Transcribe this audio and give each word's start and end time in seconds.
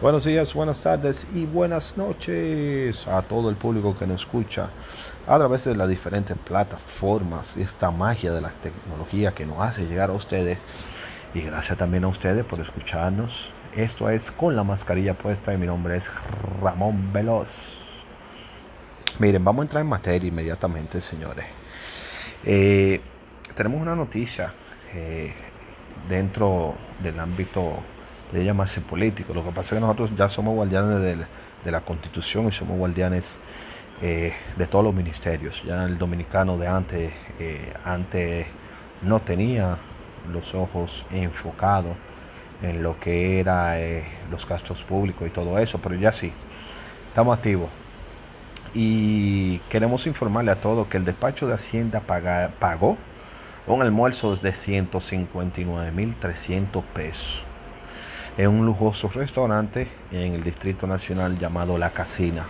Buenos 0.00 0.24
días, 0.24 0.54
buenas 0.54 0.80
tardes 0.80 1.26
y 1.34 1.44
buenas 1.44 1.96
noches 1.96 3.08
a 3.08 3.20
todo 3.22 3.50
el 3.50 3.56
público 3.56 3.96
que 3.98 4.06
nos 4.06 4.20
escucha 4.20 4.70
a 5.26 5.38
través 5.38 5.64
de 5.64 5.74
las 5.74 5.88
diferentes 5.88 6.36
plataformas, 6.38 7.56
esta 7.56 7.90
magia 7.90 8.32
de 8.32 8.40
la 8.40 8.50
tecnología 8.50 9.32
que 9.32 9.44
nos 9.44 9.58
hace 9.58 9.86
llegar 9.86 10.10
a 10.10 10.12
ustedes 10.12 10.58
y 11.34 11.40
gracias 11.40 11.78
también 11.78 12.04
a 12.04 12.08
ustedes 12.08 12.44
por 12.44 12.60
escucharnos. 12.60 13.50
Esto 13.74 14.08
es 14.08 14.30
con 14.30 14.54
la 14.54 14.62
mascarilla 14.62 15.14
puesta 15.14 15.52
y 15.52 15.56
mi 15.56 15.66
nombre 15.66 15.96
es 15.96 16.08
Ramón 16.62 17.12
Veloz. 17.12 17.48
Miren, 19.18 19.42
vamos 19.42 19.62
a 19.62 19.64
entrar 19.64 19.82
en 19.82 19.88
materia 19.88 20.28
inmediatamente, 20.28 21.00
señores. 21.00 21.46
Eh, 22.44 23.00
tenemos 23.56 23.82
una 23.82 23.96
noticia 23.96 24.54
eh, 24.94 25.34
dentro 26.08 26.76
del 27.02 27.18
ámbito 27.18 27.82
de 28.32 28.44
llamarse 28.44 28.80
político. 28.80 29.34
Lo 29.34 29.44
que 29.44 29.50
pasa 29.50 29.74
es 29.74 29.74
que 29.74 29.80
nosotros 29.80 30.10
ya 30.16 30.28
somos 30.28 30.54
guardianes 30.54 31.00
de, 31.00 31.26
la 31.70 31.80
constitución 31.82 32.48
y 32.48 32.52
somos 32.52 32.78
guardianes 32.78 33.38
eh, 34.00 34.32
de 34.56 34.66
todos 34.66 34.84
los 34.84 34.94
ministerios. 34.94 35.62
Ya 35.64 35.84
el 35.84 35.98
dominicano 35.98 36.56
de 36.56 36.66
antes, 36.66 37.12
eh, 37.38 37.74
antes 37.84 38.46
no 39.02 39.20
tenía 39.20 39.76
los 40.32 40.54
ojos 40.54 41.04
enfocados 41.10 41.94
en 42.62 42.82
lo 42.82 42.98
que 42.98 43.38
era 43.40 43.78
eh, 43.80 44.04
los 44.30 44.48
gastos 44.48 44.82
públicos 44.82 45.28
y 45.28 45.30
todo 45.30 45.58
eso, 45.58 45.78
pero 45.78 45.94
ya 45.94 46.12
sí, 46.12 46.32
estamos 47.08 47.36
activos. 47.36 47.68
Y 48.74 49.58
queremos 49.70 50.06
informarle 50.06 50.50
a 50.50 50.60
todos 50.60 50.88
que 50.88 50.98
el 50.98 51.04
despacho 51.04 51.46
de 51.46 51.54
Hacienda 51.54 52.00
pagó 52.00 52.98
un 53.66 53.82
almuerzo 53.82 54.36
de 54.36 54.52
159.300 54.52 56.82
pesos 56.94 57.47
es 58.38 58.46
un 58.46 58.64
lujoso 58.64 59.08
restaurante 59.08 59.88
en 60.12 60.34
el 60.34 60.44
Distrito 60.44 60.86
Nacional 60.86 61.36
llamado 61.40 61.76
La 61.76 61.90
Casina. 61.90 62.46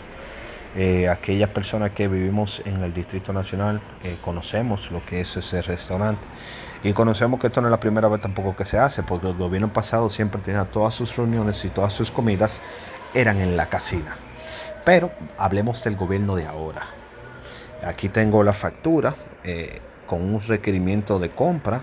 Eh, 0.76 1.08
aquellas 1.08 1.48
personas 1.48 1.92
que 1.92 2.08
vivimos 2.08 2.60
en 2.66 2.82
el 2.82 2.92
Distrito 2.92 3.32
Nacional 3.32 3.80
eh, 4.04 4.18
conocemos 4.22 4.90
lo 4.90 5.04
que 5.06 5.22
es 5.22 5.34
ese 5.38 5.62
restaurante 5.62 6.20
y 6.82 6.92
conocemos 6.92 7.40
que 7.40 7.46
esto 7.46 7.62
no 7.62 7.68
es 7.68 7.70
la 7.70 7.80
primera 7.80 8.06
vez 8.06 8.20
tampoco 8.20 8.54
que 8.54 8.66
se 8.66 8.78
hace, 8.78 9.02
porque 9.02 9.28
el 9.28 9.34
gobierno 9.34 9.72
pasado 9.72 10.10
siempre 10.10 10.42
tenía 10.42 10.66
todas 10.66 10.92
sus 10.92 11.16
reuniones 11.16 11.64
y 11.64 11.68
todas 11.68 11.94
sus 11.94 12.10
comidas 12.10 12.60
eran 13.14 13.38
en 13.40 13.56
la 13.56 13.66
casina. 13.66 14.14
Pero 14.84 15.10
hablemos 15.38 15.82
del 15.82 15.96
gobierno 15.96 16.36
de 16.36 16.46
ahora. 16.46 16.82
Aquí 17.82 18.10
tengo 18.10 18.44
la 18.44 18.52
factura 18.52 19.14
eh, 19.42 19.80
con 20.06 20.20
un 20.22 20.42
requerimiento 20.42 21.18
de 21.18 21.30
compra 21.30 21.80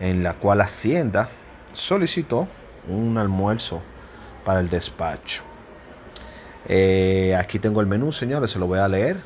en 0.00 0.24
la 0.24 0.34
cual 0.34 0.60
Hacienda 0.60 1.28
solicitó 1.72 2.48
un 2.88 3.18
almuerzo 3.18 3.80
para 4.44 4.60
el 4.60 4.68
despacho. 4.68 5.42
Eh, 6.68 7.36
aquí 7.38 7.58
tengo 7.58 7.80
el 7.80 7.86
menú, 7.86 8.12
señores, 8.12 8.50
se 8.50 8.58
lo 8.58 8.66
voy 8.66 8.78
a 8.78 8.88
leer. 8.88 9.18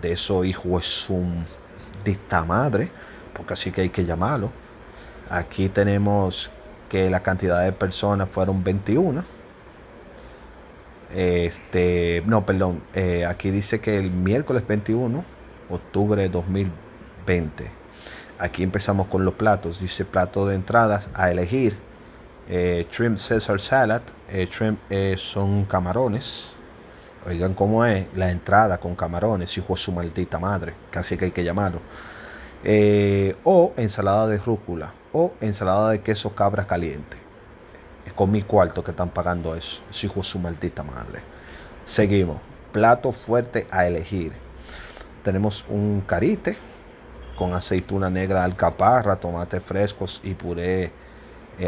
De 0.00 0.12
eso, 0.12 0.44
hijo 0.44 0.78
es 0.78 1.08
un 1.10 1.44
dicta 2.04 2.44
madre, 2.44 2.90
porque 3.34 3.54
así 3.54 3.72
que 3.72 3.82
hay 3.82 3.88
que 3.90 4.04
llamarlo. 4.04 4.50
Aquí 5.30 5.68
tenemos 5.68 6.50
que 6.88 7.10
la 7.10 7.20
cantidad 7.20 7.64
de 7.64 7.72
personas 7.72 8.28
fueron 8.28 8.62
21. 8.62 9.24
Este, 11.14 12.22
no, 12.26 12.44
perdón, 12.44 12.82
eh, 12.94 13.24
aquí 13.26 13.50
dice 13.50 13.80
que 13.80 13.98
el 13.98 14.10
miércoles 14.10 14.66
21, 14.66 15.24
octubre 15.70 16.22
de 16.22 16.28
2020. 16.28 17.70
Aquí 18.38 18.62
empezamos 18.62 19.08
con 19.08 19.24
los 19.24 19.34
platos. 19.34 19.80
Dice 19.80 20.04
plato 20.04 20.46
de 20.46 20.54
entradas 20.54 21.10
a 21.14 21.30
elegir 21.30 21.87
eh, 22.48 22.86
shrimp 22.90 23.18
Caesar 23.18 23.60
Salad. 23.60 24.02
Eh, 24.30 24.48
shrimp 24.50 24.80
eh, 24.90 25.14
son 25.16 25.64
camarones. 25.64 26.50
Oigan 27.26 27.54
cómo 27.54 27.84
es 27.84 28.06
la 28.14 28.30
entrada 28.30 28.78
con 28.78 28.94
camarones, 28.94 29.56
hijo 29.58 29.74
de 29.74 29.80
su 29.80 29.92
maldita 29.92 30.38
madre, 30.38 30.74
casi 30.90 31.16
que 31.16 31.26
hay 31.26 31.30
que 31.30 31.44
llamarlo. 31.44 31.80
Eh, 32.64 33.36
o 33.44 33.72
ensalada 33.76 34.26
de 34.26 34.38
rúcula 34.38 34.92
o 35.12 35.32
ensalada 35.40 35.90
de 35.90 36.00
queso 36.00 36.34
cabra 36.34 36.66
caliente. 36.66 37.16
Es 38.06 38.12
con 38.14 38.30
mi 38.30 38.42
cuarto 38.42 38.82
que 38.82 38.92
están 38.92 39.10
pagando 39.10 39.54
eso, 39.54 39.82
hijo 40.02 40.20
de 40.20 40.24
su 40.24 40.38
maldita 40.38 40.82
madre. 40.82 41.20
Seguimos. 41.84 42.38
Plato 42.72 43.12
fuerte 43.12 43.66
a 43.70 43.86
elegir. 43.86 44.32
Tenemos 45.22 45.64
un 45.68 46.02
carite 46.06 46.56
con 47.36 47.54
aceituna 47.54 48.10
negra 48.10 48.44
alcaparra, 48.44 49.16
tomates 49.16 49.62
frescos 49.62 50.20
y 50.22 50.34
puré 50.34 50.92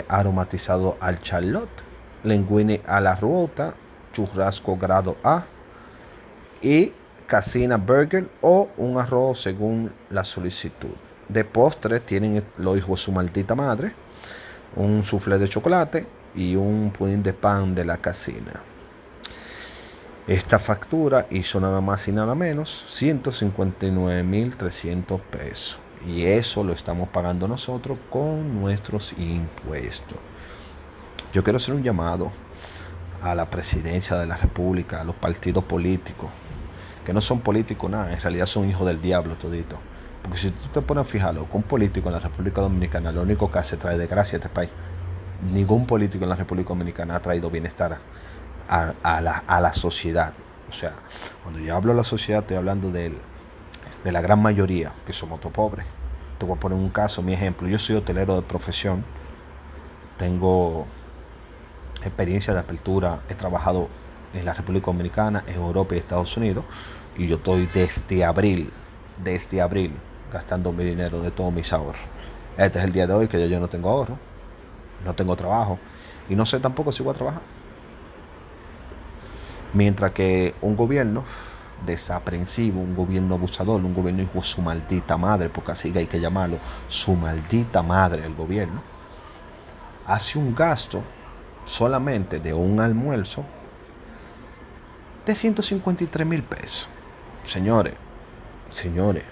aromatizado 0.08 0.96
al 1.00 1.20
charlotte, 1.20 1.82
linguine 2.24 2.80
a 2.86 3.00
la 3.00 3.16
ruota, 3.16 3.74
churrasco 4.12 4.76
grado 4.76 5.16
A 5.22 5.44
y 6.62 6.92
casina 7.26 7.76
burger 7.76 8.28
o 8.40 8.70
un 8.76 8.98
arroz 8.98 9.42
según 9.42 9.92
la 10.10 10.24
solicitud. 10.24 10.96
De 11.28 11.44
postre 11.44 12.00
tienen 12.00 12.42
lo 12.58 12.76
hijo 12.76 12.90
de 12.92 12.98
su 12.98 13.12
maldita 13.12 13.54
madre, 13.54 13.92
un 14.76 15.04
soufflé 15.04 15.38
de 15.38 15.48
chocolate 15.48 16.06
y 16.34 16.56
un 16.56 16.92
pudín 16.96 17.22
de 17.22 17.32
pan 17.32 17.74
de 17.74 17.84
la 17.84 17.96
casina. 17.98 18.60
Esta 20.26 20.58
factura 20.58 21.26
hizo 21.30 21.60
nada 21.60 21.80
más 21.80 22.08
y 22.08 22.12
nada 22.12 22.34
menos 22.34 22.84
159.300 22.88 25.20
pesos 25.20 25.78
y 26.06 26.24
eso 26.24 26.64
lo 26.64 26.72
estamos 26.72 27.08
pagando 27.08 27.46
nosotros 27.46 27.98
con 28.08 28.60
nuestros 28.60 29.12
impuestos. 29.18 30.16
Yo 31.32 31.44
quiero 31.44 31.58
hacer 31.58 31.74
un 31.74 31.82
llamado 31.82 32.32
a 33.22 33.34
la 33.34 33.50
presidencia 33.50 34.16
de 34.16 34.26
la 34.26 34.36
República, 34.36 35.02
a 35.02 35.04
los 35.04 35.14
partidos 35.14 35.64
políticos, 35.64 36.30
que 37.04 37.12
no 37.12 37.20
son 37.20 37.40
políticos 37.40 37.90
nada, 37.90 38.12
en 38.12 38.20
realidad 38.20 38.46
son 38.46 38.68
hijos 38.68 38.86
del 38.86 39.00
diablo 39.02 39.34
todito. 39.34 39.76
Porque 40.22 40.38
si 40.38 40.50
tú 40.50 40.68
te 40.68 40.80
pones 40.82 41.02
a 41.02 41.04
fijarlo, 41.04 41.44
con 41.46 41.58
un 41.58 41.62
político 41.62 42.08
en 42.08 42.14
la 42.14 42.20
República 42.20 42.60
Dominicana 42.60 43.12
lo 43.12 43.22
único 43.22 43.50
que 43.50 43.58
hace 43.58 43.76
es 43.76 43.80
traer 43.80 43.98
desgracia 43.98 44.36
a 44.36 44.38
este 44.38 44.48
país. 44.48 44.70
Ningún 45.52 45.86
político 45.86 46.24
en 46.24 46.30
la 46.30 46.36
República 46.36 46.68
Dominicana 46.70 47.16
ha 47.16 47.20
traído 47.20 47.50
bienestar 47.50 47.98
a 48.68 49.60
la 49.60 49.72
sociedad. 49.72 50.32
O 50.68 50.72
sea, 50.72 50.92
cuando 51.42 51.60
yo 51.60 51.74
hablo 51.74 51.92
de 51.92 51.96
la 51.96 52.04
sociedad 52.04 52.42
estoy 52.42 52.56
hablando 52.56 52.90
del 52.90 53.14
de 54.04 54.12
la 54.12 54.20
gran 54.20 54.40
mayoría 54.40 54.92
que 55.06 55.12
somos 55.12 55.40
pobres. 55.40 55.86
Te 56.38 56.46
voy 56.46 56.56
a 56.56 56.60
poner 56.60 56.78
un 56.78 56.90
caso, 56.90 57.22
mi 57.22 57.34
ejemplo. 57.34 57.68
Yo 57.68 57.78
soy 57.78 57.96
hotelero 57.96 58.36
de 58.36 58.42
profesión, 58.42 59.04
tengo 60.18 60.86
experiencia 62.02 62.54
de 62.54 62.60
apertura, 62.60 63.20
he 63.28 63.34
trabajado 63.34 63.88
en 64.32 64.44
la 64.44 64.54
República 64.54 64.86
Dominicana, 64.86 65.44
en 65.46 65.56
Europa 65.56 65.94
y 65.94 65.98
Estados 65.98 66.36
Unidos, 66.36 66.64
y 67.16 67.26
yo 67.26 67.36
estoy 67.36 67.68
desde 67.74 68.24
abril, 68.24 68.72
desde 69.22 69.60
abril, 69.60 69.92
gastando 70.32 70.72
mi 70.72 70.84
dinero 70.84 71.20
de 71.20 71.30
todos 71.30 71.52
mis 71.52 71.72
ahorros. 71.72 72.00
Este 72.56 72.78
es 72.78 72.84
el 72.84 72.92
día 72.92 73.06
de 73.06 73.12
hoy 73.12 73.28
que 73.28 73.38
yo, 73.40 73.46
yo 73.46 73.60
no 73.60 73.68
tengo 73.68 73.90
ahorro, 73.90 74.16
no 75.04 75.14
tengo 75.14 75.36
trabajo, 75.36 75.78
y 76.28 76.36
no 76.36 76.46
sé 76.46 76.60
tampoco 76.60 76.92
si 76.92 77.02
voy 77.02 77.12
a 77.12 77.16
trabajar. 77.16 77.42
Mientras 79.74 80.12
que 80.12 80.54
un 80.62 80.76
gobierno 80.76 81.24
desaprensivo, 81.84 82.80
un 82.80 82.94
gobierno 82.94 83.34
abusador, 83.34 83.84
un 83.84 83.94
gobierno 83.94 84.22
hijo 84.22 84.38
de 84.40 84.44
su 84.44 84.62
maldita 84.62 85.16
madre, 85.16 85.48
porque 85.48 85.72
así 85.72 85.92
hay 85.96 86.06
que 86.06 86.20
llamarlo, 86.20 86.58
su 86.88 87.14
maldita 87.14 87.82
madre 87.82 88.24
el 88.24 88.34
gobierno, 88.34 88.82
hace 90.06 90.38
un 90.38 90.54
gasto 90.54 91.02
solamente 91.66 92.40
de 92.40 92.52
un 92.52 92.80
almuerzo 92.80 93.44
de 95.26 95.34
153 95.34 96.26
mil 96.26 96.42
pesos. 96.42 96.88
Señores, 97.46 97.94
señores, 98.70 99.24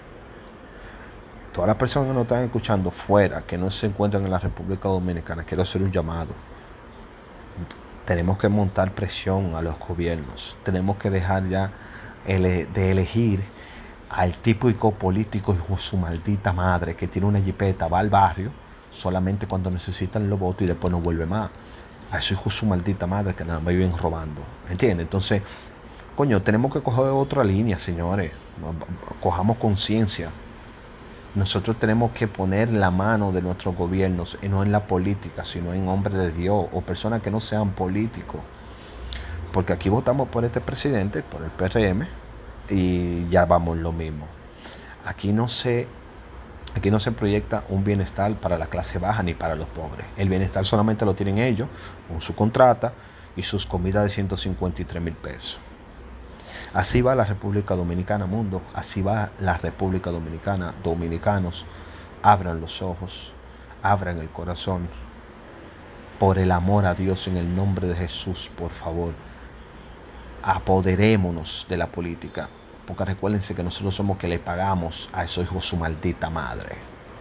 todas 1.53 1.67
las 1.67 1.77
personas 1.77 2.09
que 2.09 2.13
nos 2.13 2.23
están 2.23 2.43
escuchando 2.43 2.91
fuera, 2.91 3.41
que 3.41 3.57
no 3.57 3.69
se 3.71 3.87
encuentran 3.87 4.23
en 4.23 4.31
la 4.31 4.39
República 4.39 4.87
Dominicana, 4.89 5.43
quiero 5.43 5.63
hacer 5.63 5.81
un 5.81 5.91
llamado. 5.91 6.29
Tenemos 8.05 8.37
que 8.37 8.49
montar 8.49 8.93
presión 8.93 9.53
a 9.55 9.61
los 9.61 9.77
gobiernos. 9.77 10.57
Tenemos 10.63 10.97
que 10.97 11.09
dejar 11.09 11.47
ya 11.47 11.71
de 12.25 12.91
elegir 12.91 13.43
al 14.09 14.33
típico 14.37 14.91
político 14.91 15.53
hijo 15.53 15.77
su 15.77 15.97
maldita 15.97 16.51
madre 16.51 16.95
que 16.95 17.07
tiene 17.07 17.27
una 17.27 17.39
jipeta, 17.39 17.87
va 17.87 17.99
al 17.99 18.09
barrio 18.09 18.51
solamente 18.91 19.47
cuando 19.47 19.69
necesitan 19.69 20.29
los 20.29 20.39
votos 20.39 20.63
y 20.63 20.65
después 20.65 20.91
no 20.91 20.99
vuelve 20.99 21.25
más. 21.25 21.49
A 22.11 22.17
esos 22.17 22.31
hijos 22.31 22.55
su 22.55 22.65
maldita 22.65 23.05
madre 23.05 23.35
que 23.35 23.45
nada 23.45 23.59
más 23.59 23.73
viven 23.73 23.95
robando. 23.95 24.41
¿Entiendes? 24.69 25.05
Entonces, 25.05 25.43
coño, 26.15 26.41
tenemos 26.41 26.73
que 26.73 26.81
coger 26.81 27.05
otra 27.05 27.43
línea, 27.43 27.77
señores. 27.77 28.31
Cojamos 29.19 29.57
conciencia. 29.57 30.31
Nosotros 31.35 31.77
tenemos 31.77 32.11
que 32.11 32.27
poner 32.27 32.71
la 32.71 32.89
mano 32.89 33.31
de 33.31 33.43
nuestros 33.43 33.75
gobiernos, 33.75 34.39
y 34.41 34.49
no 34.49 34.63
en 34.63 34.71
la 34.71 34.87
política, 34.87 35.45
sino 35.45 35.73
en 35.73 35.87
hombres 35.87 36.17
de 36.17 36.31
Dios 36.31 36.65
o 36.71 36.81
personas 36.81 37.21
que 37.21 37.29
no 37.29 37.39
sean 37.39 37.69
políticos 37.71 38.41
porque 39.51 39.73
aquí 39.73 39.89
votamos 39.89 40.29
por 40.29 40.45
este 40.45 40.61
presidente, 40.61 41.23
por 41.23 41.43
el 41.43 41.49
PRM, 41.49 42.07
y 42.69 43.27
ya 43.29 43.45
vamos 43.45 43.77
lo 43.77 43.91
mismo. 43.91 44.25
Aquí 45.05 45.31
no 45.31 45.47
se, 45.47 45.87
aquí 46.75 46.91
no 46.91 46.99
se 46.99 47.11
proyecta 47.11 47.63
un 47.69 47.83
bienestar 47.83 48.33
para 48.35 48.57
la 48.57 48.67
clase 48.67 48.99
baja 48.99 49.23
ni 49.23 49.33
para 49.33 49.55
los 49.55 49.67
pobres. 49.67 50.05
El 50.17 50.29
bienestar 50.29 50.65
solamente 50.65 51.05
lo 51.05 51.15
tienen 51.15 51.39
ellos 51.39 51.67
con 52.07 52.21
su 52.21 52.35
contrata 52.35 52.93
y 53.35 53.43
sus 53.43 53.65
comidas 53.65 54.03
de 54.03 54.09
153 54.09 55.01
mil 55.01 55.13
pesos. 55.15 55.59
Así 56.73 57.01
va 57.01 57.15
la 57.15 57.25
República 57.25 57.75
Dominicana, 57.75 58.25
mundo. 58.25 58.61
Así 58.73 59.01
va 59.01 59.31
la 59.39 59.57
República 59.57 60.11
Dominicana. 60.11 60.73
Dominicanos, 60.83 61.65
abran 62.21 62.61
los 62.61 62.81
ojos, 62.81 63.33
abran 63.81 64.19
el 64.19 64.29
corazón. 64.29 64.87
Por 66.19 66.37
el 66.37 66.51
amor 66.51 66.85
a 66.85 66.93
Dios, 66.93 67.27
en 67.27 67.37
el 67.37 67.55
nombre 67.55 67.87
de 67.87 67.95
Jesús, 67.95 68.51
por 68.57 68.71
favor, 68.71 69.13
apoderémonos 70.41 71.65
de 71.69 71.77
la 71.77 71.87
política. 71.87 72.49
Porque 72.85 73.05
recuérdense 73.05 73.53
que 73.53 73.63
nosotros 73.63 73.93
somos 73.95 74.17
que 74.17 74.27
le 74.27 74.39
pagamos 74.39 75.09
a 75.13 75.23
esos 75.23 75.45
hijos 75.45 75.65
su 75.65 75.77
maldita 75.77 76.29
madre. 76.29 76.75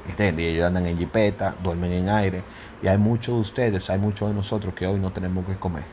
¿Entiendes? 0.09 0.47
Y 0.47 0.49
ellos 0.49 0.67
andan 0.67 0.87
en 0.87 0.97
jipeta, 0.97 1.55
duermen 1.63 1.93
en 1.93 2.09
aire. 2.09 2.43
Y 2.83 2.89
hay 2.89 2.97
muchos 2.97 3.35
de 3.35 3.41
ustedes, 3.41 3.91
hay 3.91 3.99
muchos 3.99 4.29
de 4.29 4.35
nosotros 4.35 4.73
que 4.75 4.87
hoy 4.87 4.99
no 4.99 5.11
tenemos 5.11 5.45
que 5.45 5.57
comer. 5.57 5.85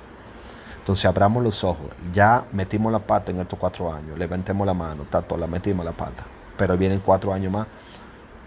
Entonces 0.79 1.05
abramos 1.05 1.43
los 1.43 1.63
ojos. 1.63 1.87
Ya 2.13 2.45
metimos 2.53 2.91
la 2.91 2.99
pata 2.99 3.31
en 3.31 3.41
estos 3.41 3.59
cuatro 3.59 3.91
años. 3.91 4.17
Levantemos 4.17 4.65
la 4.65 4.73
mano, 4.73 5.03
tato, 5.09 5.35
la 5.35 5.47
metimos 5.47 5.83
la 5.85 5.91
pata. 5.91 6.23
Pero 6.57 6.77
vienen 6.77 7.01
cuatro 7.03 7.33
años 7.33 7.51
más. 7.51 7.67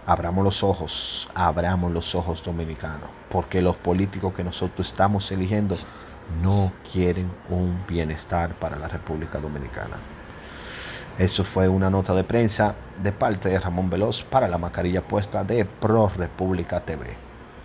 Abramos 0.07 0.43
los 0.43 0.63
ojos, 0.63 1.29
abramos 1.35 1.91
los 1.91 2.15
ojos 2.15 2.41
dominicanos. 2.41 3.09
Porque 3.29 3.61
los 3.61 3.75
políticos 3.75 4.33
que 4.33 4.43
nosotros 4.43 4.87
estamos 4.87 5.31
eligiendo 5.31 5.75
no 6.41 6.71
quieren 6.91 7.31
un 7.49 7.83
bienestar 7.87 8.53
para 8.55 8.77
la 8.77 8.87
República 8.87 9.39
Dominicana. 9.39 9.97
Eso 11.17 11.43
fue 11.43 11.67
una 11.67 11.89
nota 11.89 12.13
de 12.13 12.23
prensa 12.23 12.75
de 13.03 13.11
parte 13.11 13.49
de 13.49 13.59
Ramón 13.59 13.89
Veloz 13.89 14.23
para 14.23 14.47
la 14.47 14.57
mascarilla 14.57 15.01
puesta 15.01 15.43
de 15.43 15.65
Pro 15.65 16.09
República 16.15 16.79
TV. 16.79 17.07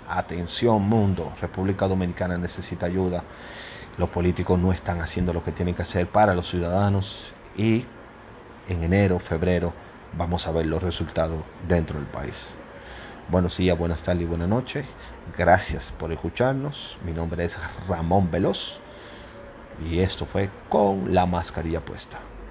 Atención 0.09 0.83
mundo, 0.83 1.33
República 1.41 1.87
Dominicana 1.87 2.37
necesita 2.37 2.87
ayuda. 2.87 3.23
Los 3.97 4.09
políticos 4.09 4.59
no 4.59 4.73
están 4.73 5.01
haciendo 5.01 5.33
lo 5.33 5.45
que 5.45 5.53
tienen 5.53 5.75
que 5.75 5.83
hacer 5.83 6.09
para 6.09 6.35
los 6.35 6.49
ciudadanos 6.49 7.33
y 7.57 7.85
en 8.69 8.83
enero, 8.83 9.21
febrero 9.21 9.73
vamos 10.17 10.47
a 10.47 10.53
ver 10.53 10.67
los 10.67 10.83
resultados 10.83 11.39
dentro 11.69 11.99
del 11.99 12.09
país. 12.09 12.57
Buenos 13.27 13.57
días, 13.59 13.77
buenas 13.77 14.03
tardes 14.03 14.23
y 14.23 14.27
buenas 14.27 14.49
noches. 14.49 14.97
Gracias 15.27 15.93
por 15.93 16.11
escucharnos. 16.13 16.97
Mi 17.01 17.13
nombre 17.13 17.45
es 17.45 17.57
Ramón 17.87 18.31
Veloz 18.31 18.83
y 19.77 20.01
esto 20.01 20.27
fue 20.27 20.61
con 20.69 21.13
la 21.15 21.27
mascarilla 21.27 21.85
puesta. 21.85 22.34